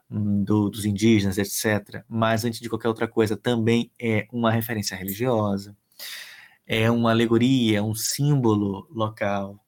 hum, 0.09 0.43
do, 0.43 0.69
dos 0.69 0.85
indígenas, 0.85 1.37
etc., 1.37 2.03
mas 2.07 2.45
antes 2.45 2.59
de 2.59 2.69
qualquer 2.69 2.87
outra 2.89 3.07
coisa, 3.07 3.37
também 3.37 3.91
é 3.99 4.27
uma 4.31 4.51
referência 4.51 4.95
religiosa 4.95 5.75
é 6.69 6.89
uma 6.91 7.09
alegoria, 7.09 7.79
é 7.79 7.81
um 7.81 7.95
símbolo 7.95 8.87
local. 8.91 9.59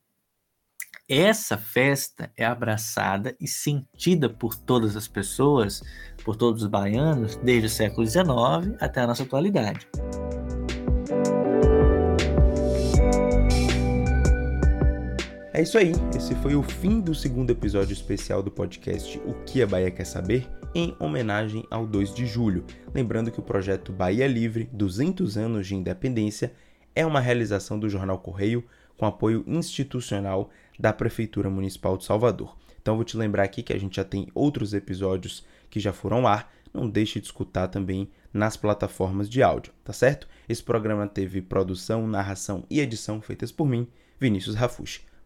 Essa 1.09 1.57
festa 1.57 2.31
é 2.37 2.45
abraçada 2.45 3.35
e 3.39 3.47
sentida 3.47 4.29
por 4.29 4.55
todas 4.55 4.95
as 4.95 5.07
pessoas, 5.07 5.81
por 6.23 6.35
todos 6.35 6.61
os 6.61 6.69
baianos, 6.69 7.35
desde 7.37 7.65
o 7.65 7.69
século 7.69 8.05
XIX 8.05 8.77
até 8.79 9.01
a 9.01 9.07
nossa 9.07 9.23
atualidade. 9.23 9.87
É 15.53 15.61
isso 15.61 15.77
aí, 15.77 15.91
esse 16.15 16.33
foi 16.35 16.55
o 16.55 16.63
fim 16.63 17.01
do 17.01 17.13
segundo 17.13 17.49
episódio 17.49 17.91
especial 17.91 18.41
do 18.41 18.49
podcast 18.49 19.19
O 19.25 19.33
que 19.43 19.61
a 19.61 19.67
Bahia 19.67 19.91
quer 19.91 20.05
saber, 20.05 20.47
em 20.73 20.95
homenagem 20.97 21.65
ao 21.69 21.85
2 21.85 22.13
de 22.13 22.25
julho. 22.25 22.63
Lembrando 22.93 23.29
que 23.29 23.39
o 23.41 23.43
projeto 23.43 23.91
Bahia 23.91 24.25
Livre, 24.27 24.69
200 24.71 25.37
anos 25.37 25.67
de 25.67 25.75
independência, 25.75 26.53
é 26.95 27.05
uma 27.05 27.19
realização 27.19 27.77
do 27.77 27.89
Jornal 27.89 28.17
Correio 28.19 28.63
com 28.95 29.05
apoio 29.05 29.43
institucional 29.45 30.49
da 30.79 30.93
Prefeitura 30.93 31.49
Municipal 31.49 31.97
de 31.97 32.05
Salvador. 32.05 32.55
Então 32.81 32.95
vou 32.95 33.03
te 33.03 33.17
lembrar 33.17 33.43
aqui 33.43 33.61
que 33.61 33.73
a 33.73 33.77
gente 33.77 33.97
já 33.97 34.05
tem 34.05 34.29
outros 34.33 34.73
episódios 34.73 35.45
que 35.69 35.81
já 35.81 35.91
foram 35.91 36.19
ao 36.19 36.27
ar, 36.27 36.53
não 36.73 36.89
deixe 36.89 37.19
de 37.19 37.25
escutar 37.25 37.67
também 37.67 38.09
nas 38.33 38.55
plataformas 38.55 39.29
de 39.29 39.43
áudio, 39.43 39.73
tá 39.83 39.91
certo? 39.91 40.29
Esse 40.47 40.63
programa 40.63 41.07
teve 41.07 41.41
produção, 41.41 42.07
narração 42.07 42.63
e 42.69 42.79
edição 42.79 43.21
feitas 43.21 43.51
por 43.51 43.67
mim, 43.67 43.85
Vinícius 44.17 44.55
Rafushi. 44.55 45.10